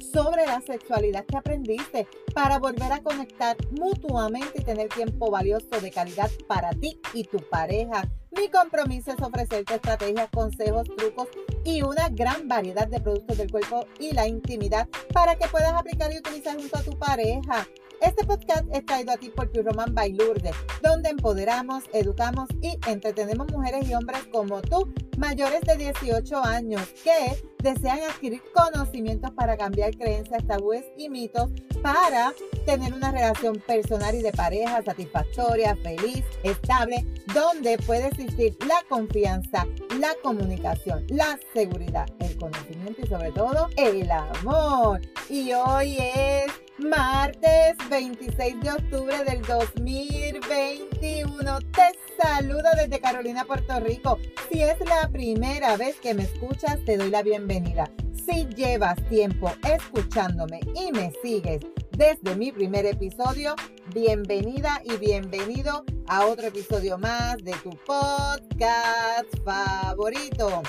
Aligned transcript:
sobre 0.00 0.46
la 0.46 0.60
sexualidad 0.60 1.24
que 1.26 1.36
aprendiste 1.36 2.06
para 2.34 2.58
volver 2.58 2.92
a 2.92 3.02
conectar 3.02 3.56
mutuamente 3.70 4.60
y 4.60 4.64
tener 4.64 4.88
tiempo 4.88 5.30
valioso 5.30 5.80
de 5.80 5.90
calidad 5.90 6.30
para 6.46 6.70
ti 6.70 7.00
y 7.12 7.24
tu 7.24 7.38
pareja. 7.38 8.08
Mi 8.36 8.48
compromiso 8.48 9.12
es 9.12 9.20
ofrecerte 9.22 9.74
estrategias, 9.74 10.28
consejos, 10.30 10.88
trucos 10.96 11.28
y 11.64 11.82
una 11.82 12.08
gran 12.08 12.48
variedad 12.48 12.88
de 12.88 13.00
productos 13.00 13.38
del 13.38 13.50
cuerpo 13.50 13.86
y 14.00 14.12
la 14.12 14.26
intimidad 14.26 14.88
para 15.12 15.36
que 15.36 15.46
puedas 15.48 15.72
aplicar 15.72 16.12
y 16.12 16.18
utilizar 16.18 16.56
junto 16.56 16.76
a 16.76 16.82
tu 16.82 16.98
pareja. 16.98 17.66
Este 18.00 18.26
podcast 18.26 18.64
es 18.72 18.84
traído 18.84 19.12
a 19.12 19.16
ti 19.16 19.30
por 19.30 19.50
tu 19.50 19.62
Roman 19.62 19.94
Bailurde, 19.94 20.50
donde 20.82 21.10
empoderamos, 21.10 21.84
educamos 21.92 22.48
y 22.60 22.78
entretenemos 22.86 23.50
mujeres 23.52 23.88
y 23.88 23.94
hombres 23.94 24.24
como 24.32 24.60
tú, 24.60 24.92
mayores 25.16 25.62
de 25.62 25.76
18 25.76 26.44
años, 26.44 26.82
que 27.02 27.42
desean 27.62 28.00
adquirir 28.02 28.42
conocimientos 28.52 29.30
para 29.30 29.56
cambiar 29.56 29.96
creencias, 29.96 30.46
tabúes 30.46 30.84
y 30.98 31.08
mitos 31.08 31.50
para 31.82 32.34
tener 32.66 32.92
una 32.92 33.10
relación 33.10 33.62
personal 33.66 34.14
y 34.14 34.22
de 34.22 34.32
pareja 34.32 34.82
satisfactoria, 34.82 35.74
feliz, 35.76 36.24
estable, 36.42 37.06
donde 37.32 37.78
puede 37.78 38.08
existir 38.08 38.56
la 38.66 38.82
confianza, 38.88 39.64
la 39.98 40.14
comunicación, 40.22 41.06
la 41.08 41.38
seguridad, 41.54 42.06
el 42.20 42.36
conocimiento 42.36 43.00
y 43.02 43.06
sobre 43.06 43.32
todo 43.32 43.70
el 43.76 44.10
amor. 44.10 45.00
Y 45.30 45.52
hoy 45.52 45.96
es 45.98 46.52
martes 46.78 47.76
26 47.88 48.60
de 48.60 48.70
octubre 48.70 49.24
del 49.24 49.40
2021. 49.42 51.60
Te 51.60 51.92
saludo 52.20 52.68
desde 52.76 53.00
Carolina, 53.00 53.44
Puerto 53.44 53.80
Rico. 53.80 54.18
Si 54.50 54.62
es 54.62 54.78
la 54.80 55.08
primera 55.08 55.76
vez 55.76 55.96
que 55.96 56.14
me 56.14 56.22
escuchas, 56.24 56.78
te 56.84 56.96
doy 56.96 57.10
la 57.10 57.22
bienvenida. 57.22 57.90
Si 58.26 58.46
llevas 58.46 58.96
tiempo 59.08 59.52
escuchándome 59.62 60.60
y 60.74 60.90
me 60.92 61.12
sigues 61.22 61.60
desde 61.96 62.34
mi 62.34 62.50
primer 62.50 62.86
episodio, 62.86 63.54
bienvenida 63.94 64.80
y 64.84 64.96
bienvenido 64.96 65.84
a 66.08 66.26
otro 66.26 66.48
episodio 66.48 66.98
más 66.98 67.36
de 67.38 67.52
tu 67.62 67.70
podcast 67.70 69.28
favorito. 69.44 70.62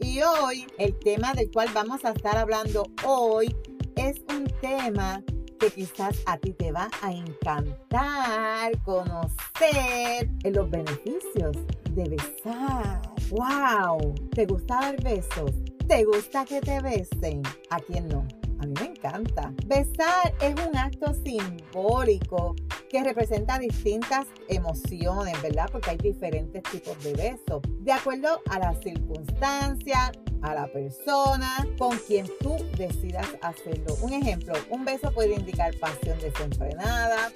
Y 0.00 0.20
hoy, 0.22 0.66
el 0.78 0.98
tema 0.98 1.34
del 1.34 1.50
cual 1.52 1.68
vamos 1.72 2.04
a 2.04 2.10
estar 2.10 2.36
hablando 2.36 2.84
hoy 3.06 3.54
es 3.94 4.22
un 4.30 4.46
tema 4.60 5.22
que 5.60 5.70
quizás 5.70 6.20
a 6.26 6.36
ti 6.38 6.52
te 6.52 6.72
va 6.72 6.90
a 7.00 7.12
encantar 7.12 8.72
conocer 8.84 10.28
los 10.42 10.68
beneficios 10.68 11.56
de 11.92 12.08
besar. 12.08 13.00
¡Wow! 13.30 14.14
¿Te 14.34 14.46
gusta 14.46 14.80
dar 14.80 15.02
besos? 15.02 15.52
¿Te 15.86 16.04
gusta 16.04 16.44
que 16.44 16.60
te 16.60 16.80
besen? 16.80 17.42
¿A 17.70 17.78
quién 17.78 18.08
no? 18.08 18.26
A 18.62 18.66
mí 18.66 18.74
me 18.80 18.86
encanta. 18.90 19.52
Besar 19.66 20.32
es 20.40 20.54
un 20.64 20.76
acto 20.76 21.12
simbólico 21.24 22.54
que 22.88 23.02
representa 23.02 23.58
distintas 23.58 24.26
emociones, 24.46 25.40
¿verdad? 25.42 25.68
Porque 25.72 25.90
hay 25.90 25.96
diferentes 25.96 26.62
tipos 26.70 26.96
de 27.02 27.12
besos. 27.12 27.60
De 27.80 27.90
acuerdo 27.90 28.40
a 28.48 28.60
las 28.60 28.78
circunstancias, 28.78 30.12
a 30.42 30.54
la 30.54 30.68
persona 30.68 31.66
con 31.76 31.98
quien 32.06 32.30
tú 32.40 32.54
decidas 32.76 33.26
hacerlo. 33.42 33.96
Un 34.00 34.12
ejemplo, 34.12 34.54
un 34.70 34.84
beso 34.84 35.10
puede 35.12 35.34
indicar 35.34 35.76
pasión 35.80 36.16
desenfrenada 36.20 37.32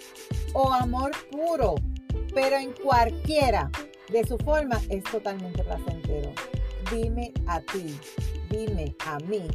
o 0.52 0.72
amor 0.72 1.10
puro, 1.32 1.74
pero 2.34 2.56
en 2.56 2.72
cualquiera 2.72 3.68
de 4.12 4.24
su 4.24 4.38
forma 4.38 4.80
es 4.90 5.02
totalmente 5.02 5.64
placentero. 5.64 6.30
Dime 6.92 7.32
a 7.48 7.60
ti, 7.62 7.98
dime 8.48 8.94
a 9.04 9.18
mí 9.18 9.48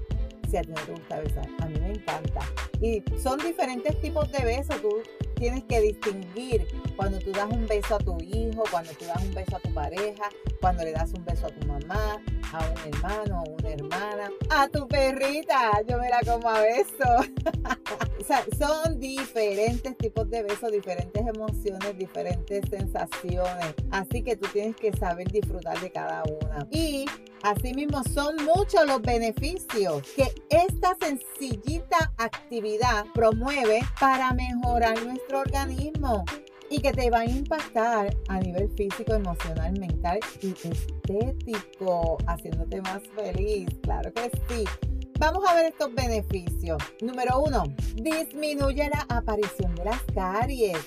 si 0.51 0.57
a 0.57 0.61
ti 0.61 0.69
no 0.69 0.81
te 0.81 0.91
gusta 0.91 1.19
besar. 1.19 1.47
A 1.59 1.65
mí 1.65 1.79
me 1.79 1.91
encanta. 1.93 2.41
Y 2.81 3.01
son 3.21 3.39
diferentes 3.39 3.99
tipos 4.01 4.29
de 4.31 4.43
besos. 4.43 4.81
Tú 4.81 5.01
tienes 5.35 5.63
que 5.63 5.79
distinguir 5.79 6.67
cuando 6.97 7.17
tú 7.19 7.31
das 7.31 7.49
un 7.49 7.65
beso 7.65 7.95
a 7.95 7.99
tu 7.99 8.17
hijo, 8.19 8.63
cuando 8.69 8.91
tú 8.93 9.05
das 9.05 9.23
un 9.23 9.33
beso 9.33 9.55
a 9.55 9.59
tu 9.59 9.73
pareja, 9.73 10.29
cuando 10.59 10.83
le 10.83 10.91
das 10.91 11.13
un 11.13 11.23
beso 11.23 11.47
a 11.47 11.49
tu 11.49 11.65
mamá, 11.65 12.21
a 12.51 12.59
un 12.59 12.93
hermano, 12.93 13.39
a 13.39 13.49
una 13.49 13.69
hermana, 13.69 14.31
a 14.49 14.67
tu 14.67 14.87
perrita. 14.87 15.71
Yo 15.87 15.97
me 15.97 16.09
la 16.09 16.19
como 16.19 16.49
a 16.49 16.59
beso. 16.59 17.09
o 18.19 18.23
sea, 18.23 18.43
son 18.59 18.99
diferentes 18.99 19.97
tipos 19.97 20.29
de 20.29 20.43
besos, 20.43 20.71
diferentes 20.71 21.25
emociones, 21.25 21.97
diferentes 21.97 22.69
sensaciones. 22.69 23.73
Así 23.91 24.21
que 24.21 24.35
tú 24.35 24.49
tienes 24.51 24.75
que 24.75 24.91
saber 24.97 25.31
disfrutar 25.31 25.79
de 25.79 25.91
cada 25.91 26.23
una. 26.23 26.67
Y 26.71 27.05
Asimismo, 27.43 28.03
son 28.03 28.35
muchos 28.37 28.85
los 28.85 29.01
beneficios 29.01 30.03
que 30.15 30.31
esta 30.49 30.95
sencillita 30.99 32.13
actividad 32.17 33.05
promueve 33.13 33.79
para 33.99 34.31
mejorar 34.33 35.01
nuestro 35.03 35.39
organismo 35.39 36.23
y 36.69 36.79
que 36.79 36.93
te 36.93 37.09
va 37.09 37.19
a 37.19 37.25
impactar 37.25 38.15
a 38.29 38.39
nivel 38.39 38.69
físico, 38.77 39.13
emocional, 39.13 39.77
mental 39.79 40.19
y 40.41 40.51
estético, 40.51 42.17
haciéndote 42.27 42.81
más 42.81 43.01
feliz. 43.15 43.67
Claro 43.83 44.13
que 44.13 44.31
sí. 44.47 44.90
Vamos 45.21 45.43
a 45.47 45.53
ver 45.53 45.67
estos 45.67 45.93
beneficios. 45.93 46.81
Número 46.99 47.41
uno, 47.41 47.65
disminuye 47.93 48.89
la 48.89 49.05
aparición 49.07 49.75
de 49.75 49.85
las 49.85 50.01
caries. 50.15 50.79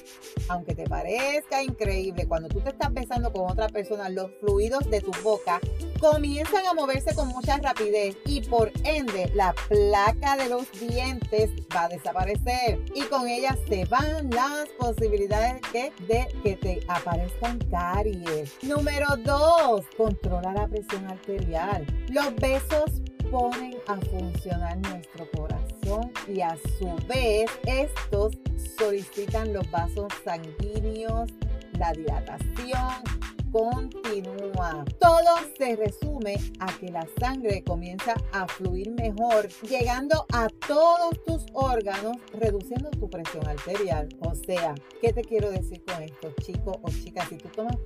Aunque 0.48 0.74
te 0.74 0.88
parezca 0.88 1.62
increíble, 1.62 2.26
cuando 2.26 2.48
tú 2.48 2.60
te 2.60 2.70
estás 2.70 2.92
besando 2.92 3.32
con 3.32 3.48
otra 3.48 3.68
persona, 3.68 4.08
los 4.08 4.32
fluidos 4.40 4.90
de 4.90 5.02
tu 5.02 5.12
boca 5.22 5.60
comienzan 6.00 6.66
a 6.66 6.74
moverse 6.74 7.14
con 7.14 7.28
mucha 7.28 7.58
rapidez 7.58 8.16
y 8.26 8.40
por 8.40 8.72
ende 8.82 9.30
la 9.36 9.54
placa 9.68 10.36
de 10.36 10.48
los 10.48 10.68
dientes 10.80 11.50
va 11.74 11.84
a 11.84 11.88
desaparecer 11.88 12.84
y 12.92 13.02
con 13.02 13.28
ella 13.28 13.56
se 13.68 13.84
van 13.84 14.30
las 14.30 14.66
posibilidades 14.80 15.62
de 15.72 16.26
que 16.42 16.56
te 16.56 16.80
aparezcan 16.88 17.60
caries. 17.70 18.52
Número 18.64 19.16
dos, 19.18 19.84
controla 19.96 20.52
la 20.52 20.66
presión 20.66 21.06
arterial. 21.06 21.86
Los 22.08 22.34
besos 22.34 23.03
ponen 23.34 23.74
a 23.88 23.96
funcionar 23.96 24.78
nuestro 24.78 25.28
corazón 25.32 26.08
y 26.28 26.40
a 26.40 26.56
su 26.78 26.94
vez 27.08 27.50
estos 27.64 28.38
solicitan 28.78 29.52
los 29.52 29.68
vasos 29.72 30.06
sanguíneos, 30.24 31.32
la 31.76 31.90
dilatación 31.90 33.33
continúa. 33.54 34.84
Todo 34.98 35.30
se 35.56 35.76
resume 35.76 36.34
a 36.58 36.66
que 36.78 36.90
la 36.90 37.06
sangre 37.20 37.62
comienza 37.62 38.14
a 38.32 38.48
fluir 38.48 38.90
mejor, 38.90 39.48
llegando 39.62 40.26
a 40.32 40.48
todos 40.66 41.22
tus 41.24 41.46
órganos, 41.52 42.16
reduciendo 42.32 42.90
tu 42.90 43.08
presión 43.08 43.46
arterial. 43.46 44.08
O 44.20 44.34
sea, 44.34 44.74
¿qué 45.00 45.12
te 45.12 45.22
quiero 45.22 45.52
decir 45.52 45.84
con 45.84 46.02
esto, 46.02 46.32
chico 46.42 46.72
o 46.82 46.90
chica? 46.90 47.24
Si 47.28 47.36
tú 47.36 47.48
tomas 47.50 47.76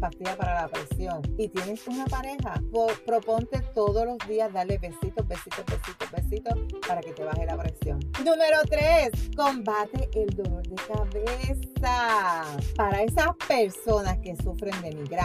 pastilla 0.00 0.34
para 0.36 0.62
la 0.62 0.68
presión 0.68 1.20
y 1.36 1.48
tienes 1.48 1.86
una 1.86 2.06
pareja, 2.06 2.62
proponte 3.04 3.60
todos 3.74 4.06
los 4.06 4.16
días 4.26 4.50
darle 4.50 4.78
besitos, 4.78 5.28
besitos, 5.28 5.64
besitos, 5.66 6.10
besitos 6.10 6.54
para 6.86 7.02
que 7.02 7.12
te 7.12 7.24
baje 7.24 7.44
la 7.44 7.58
presión. 7.58 8.00
Número 8.24 8.60
3, 8.66 9.10
combate 9.36 10.08
el 10.14 10.30
dolor 10.30 10.66
de 10.66 10.76
cabeza. 10.76 12.44
Para 12.76 13.02
esas 13.02 13.28
personas 13.46 14.18
que 14.18 14.34
sufren 14.36 14.80
de 14.82 14.92
migraña, 14.92 15.17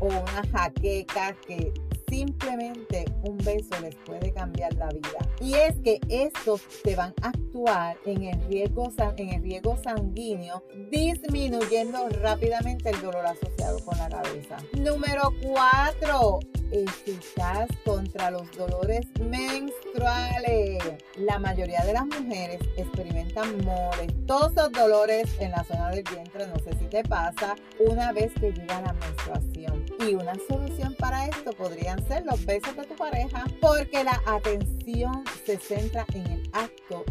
o 0.00 0.06
una 0.06 0.42
jaqueca 0.52 1.34
que 1.46 1.72
simplemente 2.12 3.06
un 3.22 3.38
beso 3.38 3.80
les 3.80 3.94
puede 4.04 4.32
cambiar 4.32 4.74
la 4.74 4.88
vida. 4.88 5.26
Y 5.40 5.54
es 5.54 5.74
que 5.82 5.98
estos 6.10 6.60
te 6.84 6.94
van 6.94 7.14
a 7.22 7.28
actuar 7.28 7.96
en 8.04 8.24
el 8.24 8.48
riego, 8.48 8.92
en 9.16 9.28
el 9.30 9.42
riego 9.42 9.78
sanguíneo, 9.82 10.62
disminuyendo 10.90 12.06
rápidamente 12.20 12.90
el 12.90 13.00
dolor 13.00 13.24
asociado 13.24 13.78
con 13.84 13.96
la 13.96 14.10
cabeza. 14.10 14.58
Número 14.74 15.32
4 15.42 16.40
eficaz 16.72 17.68
contra 17.84 18.30
los 18.30 18.50
dolores 18.56 19.06
menstruales. 19.20 20.82
La 21.16 21.38
mayoría 21.38 21.84
de 21.84 21.92
las 21.92 22.06
mujeres 22.06 22.60
experimentan 22.76 23.62
molestosos 23.64 24.72
dolores 24.72 25.28
en 25.38 25.50
la 25.50 25.64
zona 25.64 25.90
del 25.90 26.02
vientre, 26.02 26.46
no 26.46 26.58
sé 26.60 26.72
si 26.78 26.86
te 26.86 27.04
pasa, 27.04 27.56
una 27.78 28.12
vez 28.12 28.32
que 28.40 28.52
llega 28.52 28.80
la 28.80 28.92
menstruación. 28.94 29.81
Y 30.06 30.14
una 30.14 30.34
solución 30.48 30.96
para 30.98 31.26
esto 31.26 31.52
podrían 31.52 32.04
ser 32.08 32.24
los 32.24 32.44
besos 32.44 32.74
de 32.76 32.84
tu 32.84 32.96
pareja, 32.96 33.44
porque 33.60 34.02
la 34.02 34.20
atención 34.26 35.24
se 35.46 35.58
centra 35.58 36.04
en 36.14 36.26
el 36.26 36.42
acto 36.52 37.04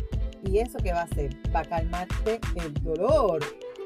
y 0.43 0.51
¿Y 0.51 0.59
eso 0.59 0.79
qué 0.83 0.91
va 0.91 1.01
a 1.01 1.03
hacer? 1.03 1.29
Va 1.55 1.61
a 1.61 1.65
calmarte 1.65 2.41
el 2.55 2.73
dolor. 2.83 3.39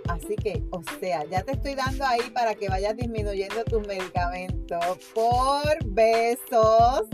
Así 0.08 0.36
que, 0.36 0.64
o 0.72 0.82
sea, 1.00 1.24
ya 1.26 1.44
te 1.44 1.52
estoy 1.52 1.76
dando 1.76 2.06
ahí 2.06 2.30
para 2.34 2.56
que 2.56 2.70
vayas 2.70 2.96
disminuyendo 2.96 3.64
tus 3.66 3.86
medicamentos 3.88 4.98
por 5.14 5.64
besos. 5.86 7.08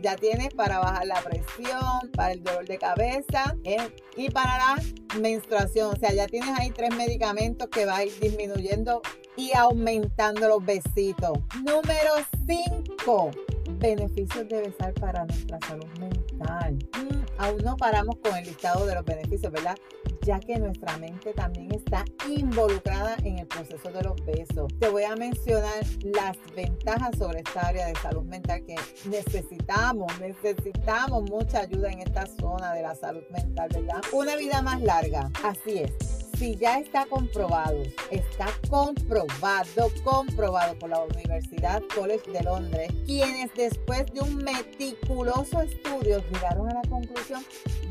Ya 0.00 0.16
tienes 0.16 0.54
para 0.54 0.78
bajar 0.78 1.06
la 1.06 1.20
presión, 1.22 2.10
para 2.14 2.32
el 2.32 2.42
dolor 2.42 2.66
de 2.66 2.78
cabeza 2.78 3.56
¿eh? 3.64 3.90
y 4.16 4.30
para 4.30 4.56
la 4.58 4.82
menstruación. 5.18 5.94
O 5.94 5.96
sea, 5.98 6.12
ya 6.12 6.26
tienes 6.26 6.50
ahí 6.58 6.70
tres 6.70 6.94
medicamentos 6.94 7.68
que 7.68 7.84
va 7.84 7.96
a 7.96 8.04
ir 8.04 8.18
disminuyendo 8.20 9.02
y 9.36 9.52
aumentando 9.56 10.48
los 10.48 10.64
besitos. 10.64 11.38
Número 11.64 12.12
5. 12.46 13.30
Beneficios 13.78 14.48
de 14.48 14.62
besar 14.62 14.94
para 14.94 15.24
nuestra 15.24 15.58
salud 15.66 15.86
mental. 15.98 16.74
Mm, 16.74 17.24
aún 17.38 17.58
no 17.64 17.76
paramos 17.76 18.16
con 18.16 18.36
el 18.36 18.44
listado 18.44 18.86
de 18.86 18.94
los 18.94 19.04
beneficios, 19.04 19.52
¿verdad? 19.52 19.76
ya 20.24 20.40
que 20.40 20.58
nuestra 20.58 20.96
mente 20.98 21.32
también 21.34 21.72
está 21.72 22.04
involucrada 22.28 23.16
en 23.24 23.38
el 23.38 23.46
proceso 23.46 23.90
de 23.90 24.02
los 24.02 24.24
besos. 24.24 24.72
Te 24.80 24.88
voy 24.88 25.04
a 25.04 25.14
mencionar 25.16 25.84
las 26.02 26.36
ventajas 26.56 27.16
sobre 27.18 27.40
esta 27.40 27.68
área 27.68 27.86
de 27.86 27.94
salud 27.96 28.24
mental 28.24 28.64
que 28.64 28.76
necesitamos, 29.08 30.12
necesitamos 30.20 31.30
mucha 31.30 31.60
ayuda 31.60 31.92
en 31.92 32.00
esta 32.00 32.26
zona 32.26 32.72
de 32.72 32.82
la 32.82 32.94
salud 32.94 33.22
mental, 33.30 33.68
¿verdad? 33.72 34.00
Una 34.12 34.36
vida 34.36 34.62
más 34.62 34.80
larga, 34.80 35.30
así 35.42 35.78
es 35.78 36.13
si 36.36 36.56
ya 36.56 36.78
está 36.78 37.06
comprobado, 37.06 37.82
está 38.10 38.46
comprobado, 38.68 39.90
comprobado 40.02 40.78
por 40.78 40.90
la 40.90 41.00
Universidad 41.00 41.82
College 41.94 42.30
de 42.30 42.42
Londres, 42.42 42.88
quienes 43.06 43.52
después 43.54 44.06
de 44.12 44.20
un 44.20 44.36
meticuloso 44.36 45.60
estudio 45.60 46.22
llegaron 46.32 46.70
a 46.70 46.74
la 46.74 46.82
conclusión 46.88 47.44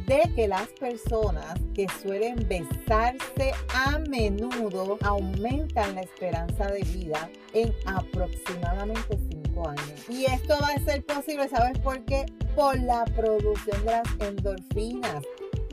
de 0.08 0.30
que 0.36 0.48
las 0.48 0.68
personas 0.80 1.58
que 1.74 1.88
suelen 2.02 2.46
besarse 2.48 3.54
a 3.74 4.00
menudo 4.00 4.98
aumentan 5.02 5.96
la 5.96 6.02
esperanza 6.02 6.68
de 6.68 6.82
vida 6.82 7.30
en 7.54 7.74
aproximadamente 7.86 9.18
5 9.46 9.70
años. 9.70 10.10
Y 10.10 10.26
esto 10.26 10.56
va 10.62 10.70
a 10.76 10.80
ser 10.84 11.06
posible, 11.06 11.48
¿sabes 11.48 11.80
por 11.80 12.04
qué? 12.06 12.26
Por 12.56 12.80
la 12.82 13.06
producción 13.06 13.86
de 13.86 13.92
las 13.92 14.08
endorfinas 14.20 15.24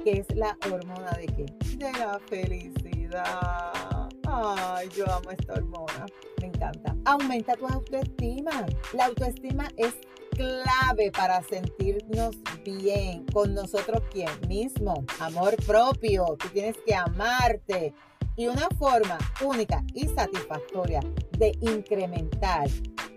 que 0.02 0.12
es 0.20 0.36
la 0.36 0.56
hormona 0.70 1.10
de 1.12 1.26
qué? 1.26 1.46
De 1.76 1.92
la 1.92 2.18
felicidad. 2.28 4.08
Ay, 4.26 4.88
yo 4.96 5.04
amo 5.10 5.30
esta 5.30 5.54
hormona. 5.54 6.06
Me 6.40 6.46
encanta. 6.48 6.94
Aumenta 7.04 7.54
tu 7.56 7.66
autoestima. 7.66 8.66
La 8.92 9.06
autoestima 9.06 9.68
es 9.76 9.94
clave 10.30 11.10
para 11.10 11.42
sentirnos 11.42 12.36
bien 12.64 13.26
con 13.32 13.54
nosotros 13.54 14.02
quien 14.10 14.30
mismo. 14.48 15.04
Amor 15.18 15.56
propio. 15.66 16.36
Tú 16.38 16.48
tienes 16.48 16.76
que 16.86 16.94
amarte. 16.94 17.92
Y 18.36 18.46
una 18.46 18.68
forma 18.78 19.18
única 19.42 19.84
y 19.92 20.08
satisfactoria 20.08 21.00
de 21.36 21.52
incrementar 21.60 22.68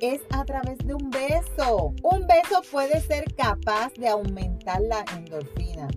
es 0.01 0.21
a 0.31 0.43
través 0.43 0.77
de 0.79 0.95
un 0.95 1.09
beso. 1.09 1.93
Un 2.03 2.27
beso 2.27 2.61
puede 2.69 2.99
ser 2.99 3.33
capaz 3.35 3.93
de 3.93 4.09
aumentar 4.09 4.81
la 4.81 5.05
endorfina 5.15 5.87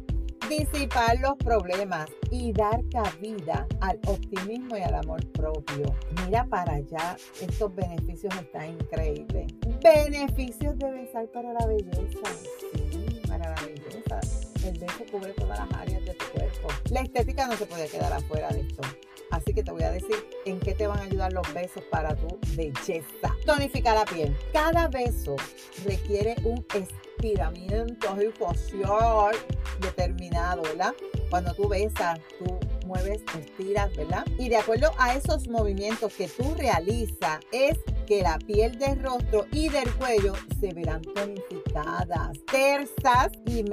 disipar 0.49 1.19
los 1.21 1.37
problemas 1.37 2.07
y 2.31 2.53
dar 2.53 2.83
cabida 2.91 3.67
al 3.81 3.99
optimismo 4.07 4.77
y 4.77 4.83
al 4.83 4.95
amor 4.95 5.25
propio. 5.33 5.95
Mira 6.25 6.45
para 6.45 6.75
allá, 6.75 7.17
estos 7.41 7.75
beneficios 7.75 8.35
están 8.37 8.71
increíbles. 8.71 9.53
Beneficios 9.83 10.79
de 10.79 10.91
besar 10.91 11.27
para 11.33 11.53
la 11.53 11.67
belleza. 11.67 12.21
Para 13.29 13.51
la 13.51 13.63
belleza. 13.63 14.21
El 14.65 14.79
beso 14.79 15.05
cubre 15.11 15.33
todas 15.35 15.59
las 15.59 15.73
áreas 15.81 16.05
de 16.05 16.15
tu 16.15 16.25
cuerpo. 16.33 16.69
La 16.91 17.01
estética 17.01 17.47
no 17.47 17.57
se 17.57 17.67
puede 17.67 17.89
quedar 17.89 18.13
afuera 18.13 18.49
de 18.49 18.61
esto. 18.61 18.83
Que 19.57 19.63
te 19.63 19.73
voy 19.73 19.85
a 19.85 19.91
decir 19.91 20.17
en 20.45 20.61
qué 20.61 20.75
te 20.75 20.87
van 20.87 20.99
a 20.99 21.05
ayudar 21.05 21.33
los 21.33 21.55
besos 21.55 21.83
para 21.91 22.15
tu 22.15 22.39
belleza. 22.55 23.35
Tonificar 23.47 23.97
la 23.97 24.05
piel. 24.05 24.37
Cada 24.53 24.87
beso 24.87 25.35
requiere 25.83 26.37
un 26.45 26.63
estiramiento 26.75 28.15
facial 28.39 29.35
determinado, 29.81 30.61
¿verdad? 30.61 30.93
Cuando 31.31 31.55
tú 31.55 31.69
besas, 31.69 32.21
tú 32.39 32.61
mueves, 32.87 33.23
estiras, 33.39 33.97
¿verdad? 33.97 34.27
Y 34.39 34.51
de 34.51 34.59
acuerdo 34.59 34.91
a 34.99 35.15
esos 35.15 35.49
movimientos 35.49 36.13
que 36.13 36.29
tú 36.29 36.55
realizas, 36.55 37.41
es 37.51 37.79
que 38.07 38.21
la 38.23 38.39
piel 38.39 38.79
del 38.79 39.03
rostro 39.03 39.47
y 39.53 39.71
del 39.71 39.91
cuello 39.95 40.35
se 40.61 40.75
verán 40.75 41.01
tonificadas, 41.01 42.39
tersas 42.45 43.33
y 43.47 43.65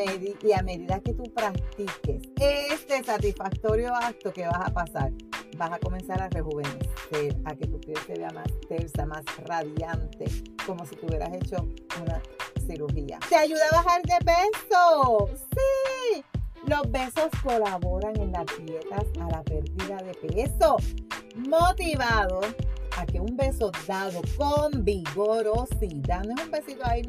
a 0.54 0.64
medida 0.64 1.00
que 1.02 1.14
tú 1.14 1.24
practiques 1.34 2.24
este 2.38 3.04
satisfactorio 3.04 3.94
acto 3.94 4.32
que 4.32 4.48
vas 4.48 4.66
a 4.66 4.74
pasar, 4.74 5.12
vas 5.58 5.72
a 5.72 5.80
comenzar 5.80 6.22
a 6.22 6.30
rejuvenecer, 6.30 7.36
a 7.46 7.56
que 7.56 7.68
tu 7.68 7.80
piel 7.80 7.98
se 8.06 8.14
vea 8.16 8.30
más 8.32 8.48
tersa, 8.68 9.06
más 9.06 9.24
radiante, 9.46 10.26
como 10.66 10.86
si 10.86 10.96
tuvieras 10.96 11.34
hecho 11.34 11.68
una 12.02 12.22
cirugía. 12.66 13.20
¿Te 13.30 13.36
ayuda 13.36 13.62
a 13.72 13.76
bajar 13.76 14.02
de 14.04 14.18
peso? 14.26 15.30
Sí. 15.52 16.24
Los 16.66 16.90
besos 16.90 17.30
colaboran 17.44 18.16
en 18.22 18.32
las 18.32 18.46
dietas 18.66 19.06
a 19.20 19.30
la 19.30 19.44
pérdida 19.44 19.98
de 19.98 20.14
peso, 20.14 20.78
motivado 21.36 22.42
a 22.98 23.06
que 23.06 23.20
un 23.20 23.36
beso 23.36 23.72
dado 23.86 24.22
con 24.38 24.86
vigorosidad, 24.86 26.24
no 26.24 26.36
es 26.36 26.46
un 26.46 26.52
besito 26.52 26.86
ahí, 26.86 27.02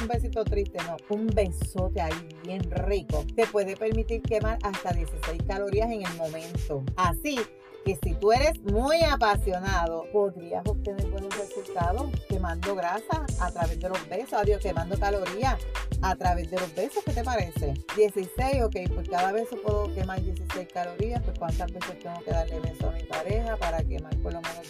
un 0.00 0.08
besito 0.08 0.44
triste, 0.44 0.78
no, 0.86 0.96
un 1.10 1.26
besote 1.28 2.00
ahí 2.00 2.28
bien 2.44 2.62
rico, 2.70 3.24
te 3.34 3.46
puede 3.46 3.76
permitir 3.76 4.22
quemar 4.22 4.58
hasta 4.62 4.92
16 4.92 5.42
calorías 5.46 5.90
en 5.90 6.06
el 6.06 6.14
momento. 6.16 6.84
Así 6.96 7.38
que 7.84 7.98
si 8.02 8.14
tú 8.14 8.32
eres 8.32 8.60
muy 8.62 9.02
apasionado, 9.02 10.04
podrías 10.12 10.62
obtener 10.66 11.06
buenos 11.10 11.36
resultados. 11.36 12.10
Quemando 12.28 12.74
grasa 12.74 13.26
a 13.40 13.50
través 13.50 13.80
de 13.80 13.88
los 13.88 14.08
besos, 14.08 14.34
adiós, 14.34 14.60
quemando 14.62 14.98
calorías 14.98 15.58
a 16.02 16.16
través 16.16 16.50
de 16.50 16.58
los 16.58 16.74
besos, 16.74 17.02
¿qué 17.04 17.12
te 17.12 17.22
parece? 17.22 17.74
16, 17.96 18.62
ok, 18.64 18.76
por 18.94 19.08
cada 19.08 19.32
beso 19.32 19.56
puedo 19.62 19.92
quemar 19.94 20.20
16 20.20 20.68
calorías, 20.72 21.22
pues 21.22 21.38
cuántas 21.38 21.72
veces 21.72 21.98
tengo 22.00 22.20
que 22.24 22.30
darle 22.30 22.60
beso 22.60 22.88
a 22.88 22.92
mi 22.92 23.04
pareja 23.04 23.56
para 23.56 23.82
quemar 23.84 24.16
por 24.18 24.32
lo 24.32 24.40
menos 24.40 24.66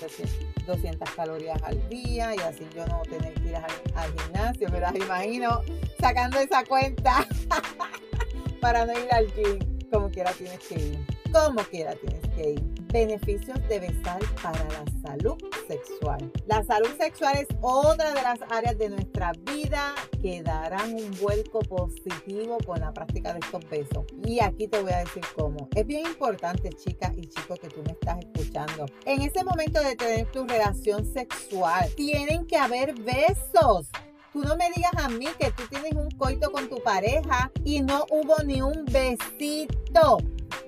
200 0.66 1.10
calorías 1.10 1.62
al 1.62 1.88
día 1.88 2.34
y 2.34 2.38
así 2.38 2.66
yo 2.74 2.86
no 2.86 3.00
tener 3.02 3.32
que 3.34 3.48
ir 3.48 3.56
al, 3.56 3.70
al 3.94 4.12
gimnasio, 4.20 4.68
me 4.68 4.80
las 4.80 4.94
imagino 4.94 5.62
sacando 5.98 6.38
esa 6.38 6.64
cuenta 6.64 7.26
para 8.60 8.84
no 8.84 8.92
ir 8.92 9.12
al 9.12 9.26
gym, 9.32 9.58
como 9.90 10.10
quiera 10.10 10.32
tienes 10.32 10.58
que 10.60 10.74
ir, 10.74 11.06
como 11.32 11.62
quiera 11.62 11.94
tienes 11.94 12.28
que 12.36 12.50
ir 12.50 12.71
beneficios 12.92 13.58
de 13.68 13.80
besar 13.80 14.20
para 14.42 14.62
la 14.64 14.84
salud 15.02 15.36
sexual. 15.66 16.30
La 16.46 16.62
salud 16.64 16.90
sexual 16.98 17.36
es 17.38 17.48
otra 17.62 18.12
de 18.12 18.22
las 18.22 18.38
áreas 18.50 18.76
de 18.78 18.90
nuestra 18.90 19.32
vida 19.46 19.94
que 20.20 20.42
darán 20.42 20.94
un 20.94 21.10
vuelco 21.20 21.60
positivo 21.60 22.58
con 22.66 22.80
la 22.80 22.92
práctica 22.92 23.32
de 23.32 23.40
estos 23.40 23.68
besos. 23.68 24.04
Y 24.24 24.40
aquí 24.40 24.68
te 24.68 24.80
voy 24.80 24.92
a 24.92 24.98
decir 24.98 25.22
cómo. 25.34 25.68
Es 25.74 25.86
bien 25.86 26.06
importante, 26.06 26.68
chicas 26.70 27.12
y 27.16 27.22
chicos, 27.22 27.58
que 27.58 27.68
tú 27.68 27.82
me 27.82 27.92
estás 27.92 28.18
escuchando. 28.18 28.86
En 29.06 29.22
ese 29.22 29.42
momento 29.42 29.80
de 29.80 29.96
tener 29.96 30.30
tu 30.30 30.46
relación 30.46 31.10
sexual, 31.12 31.88
tienen 31.96 32.46
que 32.46 32.56
haber 32.56 32.94
besos. 32.94 33.88
Tú 34.32 34.40
no 34.40 34.56
me 34.56 34.70
digas 34.74 34.92
a 34.96 35.08
mí 35.08 35.26
que 35.38 35.50
tú 35.50 35.62
tienes 35.68 35.92
un 35.92 36.10
coito 36.12 36.50
con 36.52 36.68
tu 36.68 36.82
pareja 36.82 37.50
y 37.64 37.82
no 37.82 38.06
hubo 38.10 38.36
ni 38.44 38.62
un 38.62 38.84
besito 38.86 40.18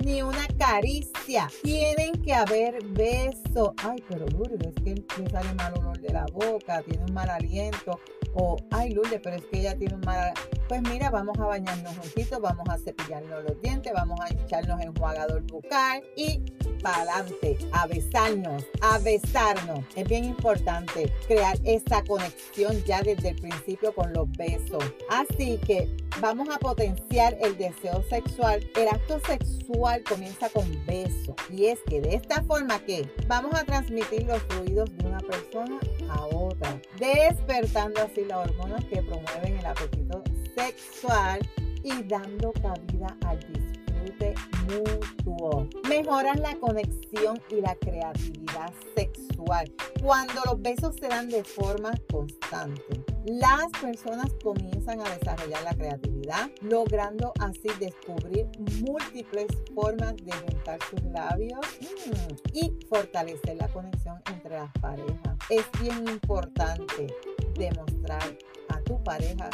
ni 0.04 0.22
una 0.22 0.46
caricia. 0.58 1.48
Tienen 1.62 2.12
que 2.22 2.34
haber 2.34 2.84
beso. 2.88 3.74
Ay, 3.78 4.02
pero 4.08 4.26
Lourdes, 4.26 4.60
es 4.66 4.74
que 4.82 5.22
le 5.22 5.30
sale 5.30 5.52
mal 5.54 5.72
olor 5.78 5.98
de 6.00 6.12
la 6.12 6.26
boca, 6.32 6.82
tiene 6.82 7.04
un 7.04 7.14
mal 7.14 7.30
aliento. 7.30 7.98
O, 8.34 8.56
ay, 8.70 8.90
Lourdes, 8.90 9.20
pero 9.22 9.36
es 9.36 9.44
que 9.46 9.60
ella 9.60 9.76
tiene 9.76 9.94
un 9.94 10.00
mal 10.00 10.32
Pues 10.68 10.82
mira, 10.82 11.10
vamos 11.10 11.38
a 11.38 11.46
bañarnos 11.46 11.96
juntitos, 11.96 12.40
vamos 12.40 12.68
a 12.68 12.78
cepillarnos 12.78 13.44
los 13.44 13.60
dientes, 13.62 13.92
vamos 13.92 14.18
a 14.20 14.28
echarnos 14.28 14.80
enjuagador 14.80 15.42
bucal 15.42 16.02
y 16.16 16.42
para 16.84 17.14
adelante, 17.14 17.56
a 17.72 17.86
besarnos, 17.86 18.62
a 18.82 18.98
besarnos. 18.98 19.80
Es 19.96 20.06
bien 20.06 20.24
importante 20.24 21.10
crear 21.26 21.56
esa 21.64 22.04
conexión 22.04 22.84
ya 22.84 23.00
desde 23.00 23.30
el 23.30 23.36
principio 23.36 23.94
con 23.94 24.12
los 24.12 24.30
besos. 24.32 24.84
Así 25.08 25.58
que 25.66 25.88
vamos 26.20 26.46
a 26.54 26.58
potenciar 26.58 27.38
el 27.40 27.56
deseo 27.56 28.04
sexual. 28.10 28.60
El 28.76 28.88
acto 28.88 29.18
sexual 29.26 30.02
comienza 30.04 30.50
con 30.50 30.64
beso. 30.84 31.34
Y 31.50 31.66
es 31.66 31.78
que 31.88 32.02
de 32.02 32.16
esta 32.16 32.42
forma 32.42 32.78
que 32.80 33.08
vamos 33.26 33.54
a 33.54 33.64
transmitir 33.64 34.24
los 34.24 34.42
fluidos 34.42 34.94
de 34.98 35.06
una 35.06 35.20
persona 35.20 35.80
a 36.10 36.26
otra, 36.26 36.78
despertando 36.98 38.02
así 38.02 38.23
las 38.24 38.48
hormonas 38.48 38.84
que 38.86 39.02
promueven 39.02 39.58
el 39.58 39.66
apetito 39.66 40.22
sexual 40.56 41.40
y 41.82 42.02
dando 42.04 42.52
cabida 42.52 43.16
al 43.26 43.38
disfrute 43.40 44.34
mutuo. 44.68 45.68
Mejoran 45.88 46.40
la 46.40 46.54
conexión 46.56 47.40
y 47.50 47.60
la 47.60 47.74
creatividad 47.76 48.72
sexual 48.96 49.70
cuando 50.02 50.40
los 50.46 50.60
besos 50.60 50.96
se 50.96 51.08
dan 51.08 51.28
de 51.28 51.44
forma 51.44 51.92
constante 52.10 53.13
las 53.24 53.68
personas 53.80 54.26
comienzan 54.42 55.00
a 55.00 55.16
desarrollar 55.16 55.62
la 55.62 55.74
creatividad, 55.74 56.50
logrando 56.60 57.32
así 57.40 57.68
descubrir 57.80 58.46
múltiples 58.82 59.46
formas 59.74 60.14
de 60.16 60.32
juntar 60.32 60.78
sus 60.90 61.02
labios 61.04 61.60
mm, 61.80 62.34
y 62.52 62.78
fortalecer 62.88 63.56
la 63.56 63.68
conexión 63.68 64.20
entre 64.30 64.56
las 64.56 64.70
parejas. 64.80 65.36
Es 65.48 65.64
bien 65.80 66.06
importante 66.06 67.06
demostrar 67.54 68.36
a 68.68 68.80
tu 68.80 69.02
pareja 69.02 69.48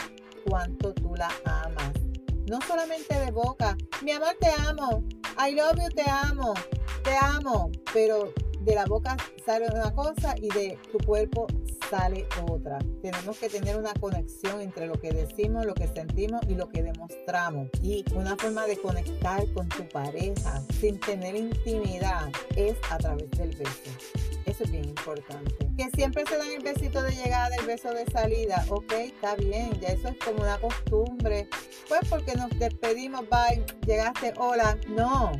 cuánto 0.48 0.92
tú 0.92 1.14
la 1.14 1.30
amas. 1.44 1.92
No 2.48 2.58
solamente 2.66 3.16
de 3.16 3.30
boca, 3.30 3.76
mi 4.02 4.10
amor 4.10 4.36
te 4.40 4.50
amo, 4.66 5.04
I 5.38 5.54
love 5.54 5.78
you 5.80 5.88
te 5.90 6.10
amo, 6.10 6.54
te 7.04 7.16
amo, 7.20 7.70
pero 7.94 8.32
de 8.60 8.74
la 8.74 8.84
boca 8.86 9.16
sale 9.46 9.68
una 9.72 9.94
cosa 9.94 10.34
y 10.36 10.48
de 10.48 10.78
tu 10.90 10.98
cuerpo 11.06 11.46
sale 11.90 12.26
otra. 12.48 12.78
Tenemos 13.02 13.36
que 13.38 13.48
tener 13.48 13.76
una 13.76 13.92
conexión 13.94 14.60
entre 14.60 14.86
lo 14.86 14.94
que 14.94 15.12
decimos, 15.12 15.66
lo 15.66 15.74
que 15.74 15.88
sentimos 15.88 16.40
y 16.48 16.54
lo 16.54 16.68
que 16.68 16.82
demostramos. 16.82 17.68
Y 17.82 18.04
una 18.14 18.36
forma 18.36 18.66
de 18.66 18.78
conectar 18.78 19.42
con 19.52 19.68
tu 19.68 19.86
pareja 19.88 20.62
sin 20.80 20.98
tener 21.00 21.34
intimidad 21.34 22.30
es 22.56 22.76
a 22.90 22.98
través 22.98 23.30
del 23.32 23.50
beso. 23.56 23.90
Es 24.60 24.70
bien 24.70 24.84
importante. 24.84 25.54
Que 25.78 25.88
siempre 25.94 26.22
se 26.26 26.36
dan 26.36 26.50
el 26.50 26.62
besito 26.62 27.02
de 27.02 27.12
llegada, 27.12 27.48
el 27.56 27.64
beso 27.64 27.92
de 27.94 28.04
salida. 28.06 28.62
Ok, 28.68 28.92
está 28.92 29.34
bien, 29.36 29.70
ya 29.80 29.88
eso 29.88 30.08
es 30.08 30.16
como 30.18 30.42
una 30.42 30.58
costumbre. 30.58 31.48
Pues 31.88 32.00
porque 32.10 32.34
nos 32.34 32.50
despedimos, 32.58 33.22
bye, 33.30 33.64
llegaste, 33.86 34.34
hola. 34.36 34.76
No, 34.88 35.32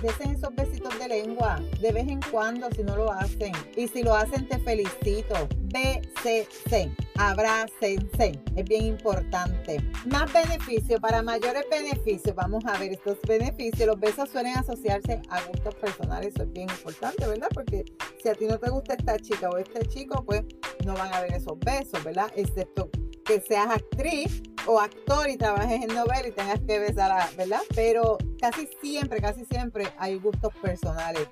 desen 0.00 0.36
esos 0.36 0.54
besitos 0.54 0.98
de 0.98 1.08
lengua 1.08 1.60
de 1.80 1.92
vez 1.92 2.08
en 2.08 2.20
cuando 2.30 2.70
si 2.74 2.82
no 2.82 2.96
lo 2.96 3.12
hacen. 3.12 3.52
Y 3.76 3.88
si 3.88 4.02
lo 4.02 4.14
hacen, 4.14 4.48
te 4.48 4.58
felicito. 4.58 5.48
BCC 5.64 6.90
abrácense, 7.30 8.40
es 8.56 8.64
bien 8.64 8.86
importante. 8.86 9.78
Más 10.06 10.32
beneficio, 10.32 11.00
para 11.00 11.22
mayores 11.22 11.64
beneficios, 11.70 12.34
vamos 12.34 12.64
a 12.66 12.78
ver 12.78 12.92
estos 12.92 13.18
beneficios. 13.26 13.86
Los 13.86 14.00
besos 14.00 14.28
suelen 14.30 14.56
asociarse 14.56 15.20
a 15.28 15.40
gustos 15.42 15.74
personales, 15.76 16.34
eso 16.34 16.44
es 16.44 16.52
bien 16.52 16.68
importante, 16.68 17.26
¿verdad? 17.26 17.48
Porque 17.54 17.84
si 18.22 18.28
a 18.28 18.34
ti 18.34 18.46
no 18.46 18.58
te 18.58 18.70
gusta 18.70 18.94
esta 18.94 19.18
chica 19.18 19.48
o 19.50 19.56
este 19.56 19.86
chico, 19.86 20.24
pues 20.24 20.42
no 20.84 20.94
van 20.94 21.12
a 21.14 21.20
ver 21.20 21.34
esos 21.34 21.58
besos, 21.60 22.02
¿verdad? 22.04 22.30
Excepto 22.34 22.90
que 23.24 23.40
seas 23.40 23.68
actriz 23.70 24.42
o 24.66 24.80
actor 24.80 25.28
y 25.28 25.36
trabajes 25.36 25.82
en 25.82 25.94
novela 25.94 26.26
y 26.26 26.32
tengas 26.32 26.60
que 26.60 26.78
besar, 26.78 27.10
a, 27.12 27.30
¿verdad? 27.36 27.60
Pero 27.74 28.18
casi 28.40 28.68
siempre, 28.80 29.20
casi 29.20 29.44
siempre 29.44 29.88
hay 29.98 30.16
gustos 30.18 30.52
personales. 30.60 31.28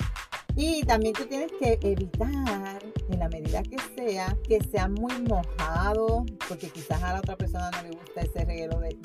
Y 0.57 0.83
también 0.83 1.15
tú 1.15 1.25
tienes 1.27 1.51
que 1.59 1.79
evitar, 1.83 2.83
en 3.11 3.19
la 3.19 3.29
medida 3.29 3.63
que 3.63 3.77
sea, 3.95 4.37
que 4.47 4.63
sea 4.65 4.89
muy 4.89 5.13
mojado, 5.23 6.25
porque 6.49 6.69
quizás 6.69 7.03
a 7.03 7.15
la 7.15 7.19
otra 7.21 7.37
persona 7.37 7.71
no 7.71 7.83
le 7.83 7.91
gusta 7.91 8.21
ese 8.21 8.45
reguero 8.45 8.79
de, 8.81 8.97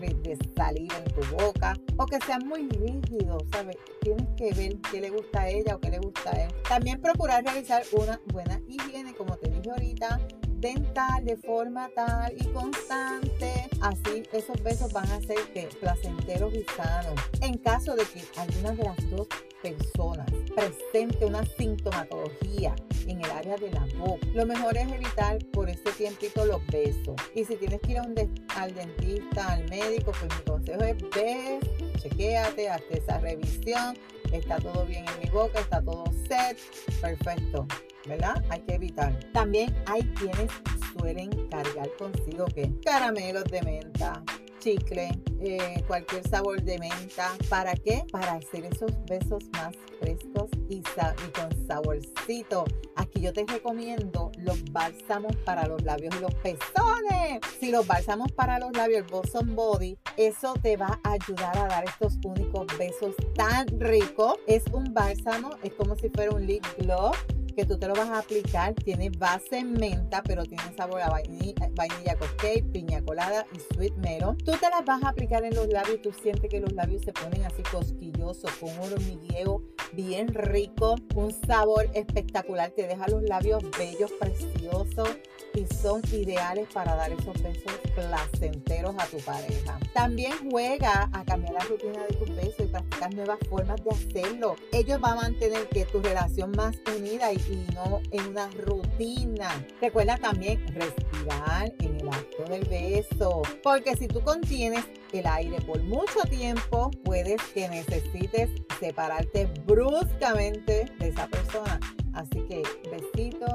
de, 0.00 0.38
salir 0.56 0.90
en 0.92 1.04
tu 1.12 1.36
boca, 1.36 1.74
o 1.96 2.06
que 2.06 2.18
sea 2.24 2.38
muy 2.38 2.68
rígido, 2.68 3.38
¿sabes? 3.52 3.76
Tienes 4.00 4.28
que 4.36 4.52
ver 4.52 4.78
qué 4.90 5.00
le 5.00 5.10
gusta 5.10 5.42
a 5.42 5.48
ella 5.48 5.76
o 5.76 5.80
qué 5.80 5.90
le 5.90 5.98
gusta 5.98 6.30
a 6.30 6.44
él. 6.44 6.50
También 6.68 7.00
procurar 7.00 7.44
realizar 7.44 7.82
una 7.92 8.20
buena 8.32 8.60
higiene, 8.68 9.14
como 9.14 9.36
te 9.36 9.50
dije 9.50 9.70
ahorita, 9.70 10.20
dental 10.64 11.24
de 11.24 11.36
forma 11.36 11.90
tal 11.94 12.32
y 12.36 12.44
constante. 12.46 13.68
Así 13.82 14.22
esos 14.32 14.62
besos 14.62 14.92
van 14.92 15.10
a 15.10 15.20
ser 15.20 15.36
placenteros 15.80 16.54
y 16.54 16.64
sanos. 16.76 17.20
En 17.42 17.58
caso 17.58 17.94
de 17.94 18.04
que 18.04 18.22
alguna 18.40 18.72
de 18.72 18.84
las 18.84 19.10
dos 19.10 19.28
personas 19.62 20.26
presente 20.54 21.24
una 21.24 21.44
sintomatología 21.44 22.74
en 23.06 23.24
el 23.24 23.30
área 23.30 23.56
de 23.56 23.70
la 23.70 23.86
boca, 23.98 24.26
lo 24.34 24.46
mejor 24.46 24.76
es 24.76 24.90
evitar 24.90 25.38
por 25.52 25.68
este 25.68 25.92
tiempito 25.92 26.44
los 26.44 26.64
besos. 26.68 27.16
Y 27.34 27.44
si 27.44 27.56
tienes 27.56 27.80
que 27.80 27.92
ir 27.92 27.98
a 27.98 28.02
un 28.02 28.14
al 28.56 28.74
dentista, 28.74 29.52
al 29.52 29.68
médico, 29.68 30.12
pues 30.18 30.32
mi 30.38 30.44
consejo 30.44 30.82
es 30.82 30.96
ve, 31.14 31.60
chequéate, 31.98 32.68
hazte 32.68 32.98
esa 32.98 33.18
revisión. 33.18 33.96
Está 34.32 34.56
todo 34.56 34.84
bien 34.86 35.04
en 35.06 35.20
mi 35.20 35.30
boca, 35.30 35.60
está 35.60 35.82
todo 35.82 36.04
set, 36.28 36.58
perfecto. 37.00 37.66
¿verdad? 38.06 38.42
Hay 38.50 38.60
que 38.60 38.74
evitar. 38.74 39.18
También 39.32 39.74
hay 39.86 40.02
quienes 40.14 40.50
suelen 40.92 41.30
cargar 41.48 41.88
consigo 41.98 42.46
que 42.46 42.70
caramelos 42.84 43.44
de 43.44 43.62
menta, 43.62 44.22
chicle, 44.60 45.10
eh, 45.44 45.84
cualquier 45.86 46.26
sabor 46.28 46.62
de 46.62 46.78
menta. 46.78 47.30
¿Para 47.50 47.74
qué? 47.74 48.04
Para 48.10 48.32
hacer 48.34 48.64
esos 48.64 48.90
besos 49.04 49.44
más 49.52 49.76
frescos 50.00 50.50
y, 50.70 50.76
y, 50.76 51.30
con 51.32 51.66
saborcito. 51.66 52.64
Aquí 52.96 53.20
yo 53.20 53.32
te 53.32 53.44
recomiendo 53.44 54.32
los 54.38 54.64
bálsamos 54.72 55.36
para 55.44 55.66
los 55.68 55.82
labios 55.82 56.14
y 56.16 56.20
los 56.20 56.34
pezones. 56.36 57.40
Si 57.60 57.70
los 57.70 57.86
bálsamos 57.86 58.32
para 58.32 58.58
los 58.58 58.72
labios, 58.72 59.04
el 59.04 59.10
Boson 59.10 59.54
Body, 59.54 59.98
eso 60.16 60.54
te 60.62 60.76
va 60.76 60.98
a 61.04 61.12
ayudar 61.12 61.58
a 61.58 61.66
dar 61.66 61.84
estos 61.84 62.18
únicos 62.24 62.66
besos 62.78 63.14
tan 63.34 63.66
ricos. 63.78 64.36
Es 64.46 64.64
un 64.72 64.94
bálsamo, 64.94 65.50
es 65.62 65.74
como 65.74 65.94
si 65.96 66.08
fuera 66.08 66.34
un 66.34 66.46
lip 66.46 66.64
gloss 66.78 67.16
que 67.54 67.64
tú 67.64 67.78
te 67.78 67.88
lo 67.88 67.94
vas 67.94 68.08
a 68.08 68.18
aplicar. 68.18 68.74
Tiene 68.74 69.10
base 69.10 69.58
en 69.58 69.72
menta, 69.72 70.22
pero 70.22 70.44
tiene 70.44 70.64
sabor 70.76 71.00
a 71.00 71.10
vainilla, 71.10 71.70
vainilla 71.72 72.16
cupcake, 72.16 72.64
piña 72.72 73.02
colada 73.02 73.46
y 73.52 73.74
sweet 73.74 73.94
melon. 73.96 74.36
Tú 74.38 74.52
te 74.52 74.68
las 74.70 74.84
vas 74.84 75.02
a 75.02 75.10
aplicar 75.10 75.44
en 75.44 75.54
los 75.54 75.68
labios 75.68 75.96
y 75.96 76.02
tú 76.02 76.12
sientes 76.22 76.50
que 76.50 76.60
los 76.60 76.72
labios 76.72 77.02
se 77.02 77.12
ponen 77.12 77.44
así 77.44 77.62
cosquillosos, 77.62 78.50
con 78.52 78.70
un 78.70 78.92
hormigueo 78.92 79.62
bien 79.92 80.28
rico, 80.28 80.96
un 81.14 81.32
sabor 81.46 81.88
espectacular. 81.94 82.70
Te 82.70 82.86
deja 82.86 83.06
los 83.08 83.22
labios 83.22 83.62
bellos, 83.78 84.12
preciosos 84.12 85.08
y 85.54 85.66
son 85.74 86.02
ideales 86.12 86.68
para 86.72 86.96
dar 86.96 87.12
esos 87.12 87.40
besos 87.42 87.72
placenteros 87.94 88.94
a 88.98 89.06
tu 89.06 89.18
pareja. 89.18 89.78
También 89.92 90.32
juega 90.50 91.08
a 91.12 91.24
cambiar 91.24 91.54
la 91.54 91.60
rutina 91.60 92.02
de 92.04 92.14
tus 92.16 92.34
besos 92.34 92.63
practicar 92.74 93.14
nuevas 93.14 93.38
formas 93.48 93.80
de 93.84 93.90
hacerlo. 93.90 94.56
Ellos 94.72 95.00
van 95.00 95.18
a 95.18 95.22
mantener 95.22 95.68
que 95.68 95.84
tu 95.84 96.02
relación 96.02 96.50
más 96.56 96.76
unida 96.96 97.32
y 97.32 97.66
no 97.72 98.00
en 98.10 98.26
una 98.28 98.50
rutina. 98.50 99.48
Recuerda 99.80 100.16
también 100.16 100.66
respirar 100.74 101.72
en 101.78 102.00
el 102.00 102.08
acto 102.08 102.44
del 102.48 102.64
beso, 102.64 103.42
porque 103.62 103.94
si 103.96 104.08
tú 104.08 104.20
contienes 104.22 104.84
el 105.12 105.26
aire 105.26 105.60
por 105.60 105.80
mucho 105.84 106.20
tiempo, 106.28 106.90
puedes 107.04 107.40
que 107.54 107.68
necesites 107.68 108.50
separarte 108.80 109.48
bruscamente 109.66 110.86
de 110.98 111.08
esa 111.08 111.28
persona. 111.28 111.78
Así 112.12 112.40
que 112.48 112.62
besito, 112.90 113.46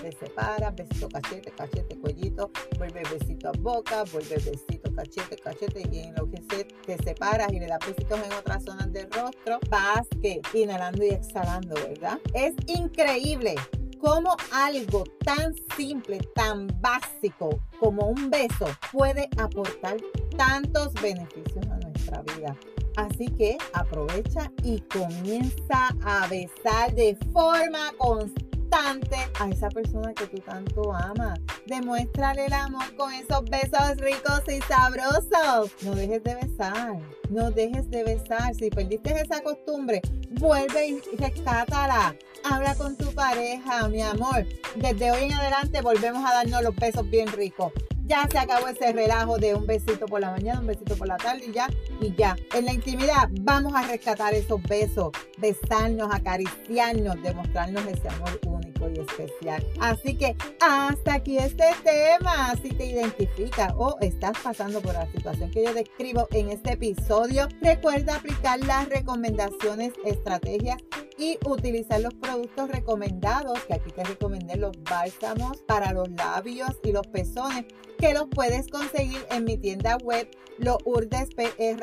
te 0.00 0.12
separa, 0.12 0.70
besito 0.70 1.08
cachete, 1.08 1.50
cachete, 1.50 1.98
cuellito, 1.98 2.50
vuelve 2.78 3.02
besito 3.10 3.48
a 3.48 3.52
boca, 3.58 4.04
vuelve 4.12 4.36
besito 4.36 4.92
cachete, 4.94 5.36
cachete 5.36 5.82
y 5.90 6.00
en 6.00 6.14
lo 6.14 6.30
que 6.30 6.42
se, 6.50 6.64
te 6.64 6.96
separas 7.02 7.52
y 7.52 7.60
le 7.60 7.66
das 7.66 7.80
besitos 7.86 8.18
en 8.24 8.32
otras 8.32 8.64
zonas 8.64 8.92
del 8.92 9.10
rostro, 9.10 9.60
vas 9.68 10.06
que 10.22 10.40
inhalando 10.54 11.04
y 11.04 11.10
exhalando, 11.10 11.74
¿verdad? 11.74 12.18
Es 12.34 12.54
increíble 12.66 13.54
cómo 14.00 14.36
algo 14.52 15.04
tan 15.24 15.54
simple, 15.76 16.18
tan 16.34 16.68
básico 16.80 17.60
como 17.78 18.06
un 18.06 18.30
beso 18.30 18.66
puede 18.92 19.28
aportar 19.36 19.98
tantos 20.36 20.92
beneficios 20.94 21.66
a 21.66 21.76
nuestra 21.78 22.22
vida. 22.22 22.56
Así 22.96 23.26
que 23.28 23.56
aprovecha 23.72 24.50
y 24.64 24.80
comienza 24.80 25.88
a 26.04 26.26
besar 26.28 26.94
de 26.94 27.16
forma 27.32 27.92
constante 27.98 28.49
a 28.72 29.48
esa 29.48 29.68
persona 29.68 30.14
que 30.14 30.26
tú 30.26 30.38
tanto 30.38 30.94
amas. 30.94 31.40
Demuéstrale 31.66 32.46
el 32.46 32.52
amor 32.52 32.94
con 32.96 33.12
esos 33.12 33.44
besos 33.44 33.96
ricos 33.98 34.42
y 34.48 34.60
sabrosos. 34.62 35.72
No 35.82 35.94
dejes 35.94 36.22
de 36.22 36.34
besar, 36.36 36.98
no 37.30 37.50
dejes 37.50 37.90
de 37.90 38.04
besar. 38.04 38.54
Si 38.54 38.70
perdiste 38.70 39.12
esa 39.20 39.42
costumbre, 39.42 40.00
vuelve 40.32 40.88
y 40.88 41.16
rescátala. 41.16 42.14
Habla 42.44 42.74
con 42.76 42.96
tu 42.96 43.12
pareja, 43.12 43.88
mi 43.88 44.02
amor. 44.02 44.46
Desde 44.76 45.10
hoy 45.10 45.24
en 45.24 45.32
adelante 45.32 45.80
volvemos 45.82 46.24
a 46.24 46.34
darnos 46.34 46.62
los 46.62 46.76
besos 46.76 47.08
bien 47.10 47.28
ricos 47.28 47.72
ya 48.10 48.26
se 48.28 48.38
acabó 48.38 48.66
ese 48.66 48.92
relajo 48.92 49.38
de 49.38 49.54
un 49.54 49.68
besito 49.68 50.06
por 50.06 50.20
la 50.20 50.32
mañana, 50.32 50.58
un 50.58 50.66
besito 50.66 50.96
por 50.96 51.06
la 51.06 51.16
tarde 51.16 51.44
y 51.46 51.52
ya, 51.52 51.68
y 52.00 52.14
ya. 52.14 52.36
En 52.54 52.64
la 52.66 52.72
intimidad 52.72 53.28
vamos 53.42 53.74
a 53.74 53.82
rescatar 53.82 54.34
esos 54.34 54.62
besos, 54.62 55.10
besarnos, 55.38 56.08
acariciarnos, 56.12 57.22
demostrarnos 57.22 57.86
ese 57.86 58.08
amor 58.08 58.40
único 58.46 58.88
y 58.88 59.00
especial. 59.00 59.64
Así 59.80 60.16
que 60.16 60.36
hasta 60.60 61.14
aquí 61.14 61.38
este 61.38 61.64
tema. 61.84 62.54
Si 62.62 62.70
te 62.70 62.86
identifica 62.86 63.74
o 63.76 63.96
estás 64.00 64.36
pasando 64.42 64.80
por 64.80 64.94
la 64.94 65.10
situación 65.10 65.50
que 65.50 65.64
yo 65.64 65.74
describo 65.74 66.28
en 66.32 66.50
este 66.50 66.72
episodio, 66.72 67.48
recuerda 67.60 68.16
aplicar 68.16 68.60
las 68.60 68.88
recomendaciones, 68.88 69.92
estrategias 70.04 70.82
y 71.18 71.38
utilizar 71.44 72.00
los 72.00 72.14
productos 72.14 72.70
recomendados, 72.70 73.62
que 73.64 73.74
aquí 73.74 73.90
te 73.90 74.04
recomendé 74.04 74.56
los 74.56 74.72
bálsamos 74.82 75.62
para 75.62 75.92
los 75.92 76.10
labios 76.10 76.70
y 76.82 76.92
los 76.92 77.06
pezones, 77.08 77.66
que 77.98 78.14
los 78.14 78.26
puedes 78.28 78.68
conseguir 78.68 79.24
en 79.30 79.44
mi 79.44 79.58
tienda 79.58 79.98
web 79.98 80.28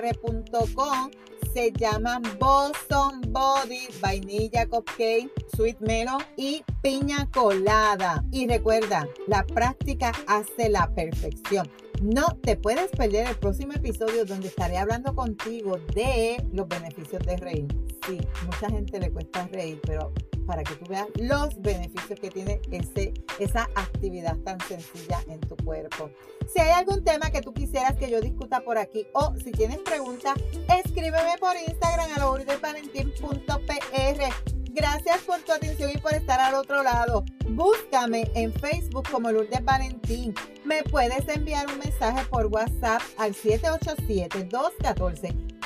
lourdespr.com 0.08 1.12
se 1.54 1.72
llaman 1.72 2.22
Boson 2.40 3.22
Body, 3.30 3.88
vainilla 4.02 4.68
cupcake, 4.68 5.30
sweet 5.56 5.80
melon 5.80 6.22
y 6.36 6.64
piña 6.82 7.30
colada. 7.32 8.24
Y 8.32 8.48
recuerda, 8.48 9.08
la 9.28 9.44
práctica 9.44 10.12
hace 10.28 10.70
la 10.70 10.94
perfección. 10.94 11.70
No 12.02 12.28
te 12.44 12.58
puedes 12.58 12.92
perder 12.92 13.28
el 13.28 13.36
próximo 13.38 13.74
episodio 13.74 14.24
donde 14.26 14.50
estaré 14.50 14.78
hablando 14.78 15.16
contigo 15.16 15.78
de 15.96 16.44
los 16.54 16.68
beneficios 16.68 17.24
de 17.26 17.38
reír. 17.38 17.68
Sí, 18.06 18.20
mucha 18.46 18.70
gente 18.70 19.00
le 19.00 19.12
cuesta 19.12 19.48
reír, 19.48 19.80
pero 19.84 20.14
para 20.48 20.63
que 20.63 20.74
tú 20.75 20.86
veas 20.89 21.06
los 21.16 21.62
beneficios 21.62 22.20
que 22.20 22.32
tiene 22.32 22.60
ese, 22.72 23.13
esa 23.38 23.70
actividad 23.75 24.36
tan 24.38 24.60
sencilla 24.62 25.22
en 25.27 25.39
tu 25.42 25.56
cuerpo. 25.58 26.10
Si 26.51 26.60
hay 26.60 26.72
algún 26.72 27.04
tema 27.04 27.30
que 27.30 27.42
tú 27.42 27.54
quisieras 27.54 27.96
que 27.98 28.10
yo 28.10 28.22
discuta 28.22 28.62
por 28.62 28.77
aquí 28.77 29.06
o 29.13 29.36
si 29.36 29.51
tienes 29.51 29.80
preguntas, 29.80 30.36
escríbeme 30.84 31.38
por 31.39 31.58
Instagram 31.58 32.10
a 32.16 32.20
lourdesvalentín.pr. 32.20 34.54
Gracias 34.72 35.24
por 35.24 35.39
tu 35.39 35.51
atención 35.51 35.92
y 35.94 35.98
por 35.98 36.13
estar 36.13 36.39
al 36.39 36.54
otro 36.54 36.84
lado. 36.84 37.25
Búscame 37.50 38.32
en 38.36 38.54
Facebook 38.54 39.10
como 39.12 39.32
Lourdes 39.32 39.66
Valentín. 39.66 40.34
Me 40.66 40.84
puedes 40.84 41.27
enviar 41.27 41.68
un 41.68 41.80
mensaje 41.80 42.24
por 42.30 42.46
WhatsApp 42.46 43.01
al 43.18 43.34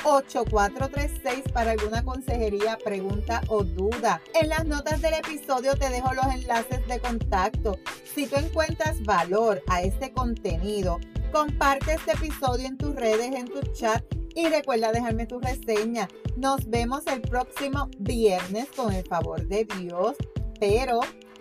787-214-8436 0.02 1.52
para 1.52 1.72
alguna 1.72 2.04
consejería, 2.04 2.78
pregunta 2.84 3.40
o 3.48 3.64
duda. 3.64 4.20
En 4.34 4.48
las 4.48 4.64
notas 4.66 5.00
del 5.00 5.14
episodio 5.14 5.74
te 5.76 5.88
dejo 5.88 6.12
los 6.14 6.26
enlaces 6.26 6.86
de 6.86 7.00
contacto. 7.00 7.78
Si 8.14 8.26
tú 8.26 8.36
encuentras 8.36 9.02
valor 9.02 9.62
a 9.68 9.82
este 9.82 10.12
contenido, 10.12 10.98
comparte 11.32 11.94
este 11.94 12.12
episodio 12.12 12.66
en 12.66 12.76
tus 12.76 12.94
redes, 12.94 13.34
en 13.34 13.46
tu 13.46 13.60
chat 13.72 14.04
y 14.34 14.48
recuerda 14.48 14.92
dejarme 14.92 15.26
tu 15.26 15.40
reseña. 15.40 16.08
Nos 16.36 16.68
vemos 16.68 17.06
el 17.06 17.20
próximo 17.20 17.88
viernes 17.98 18.68
con 18.74 18.92
el 18.92 19.04
favor 19.06 19.46
de 19.46 19.64
Dios. 19.78 20.16
Pero 20.58 21.00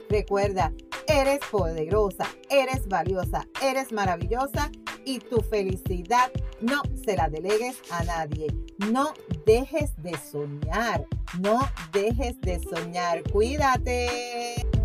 recuerda, 0.09 0.73
eres 1.07 1.39
poderosa, 1.51 2.25
eres 2.49 2.87
valiosa, 2.87 3.47
eres 3.61 3.91
maravillosa 3.91 4.71
y 5.05 5.19
tu 5.19 5.41
felicidad 5.41 6.31
no 6.61 6.81
se 7.03 7.15
la 7.15 7.29
delegues 7.29 7.77
a 7.89 8.03
nadie. 8.03 8.47
No 8.91 9.13
dejes 9.45 9.91
de 10.01 10.17
soñar, 10.17 11.05
no 11.39 11.59
dejes 11.91 12.39
de 12.41 12.59
soñar. 12.59 13.23
Cuídate. 13.31 14.80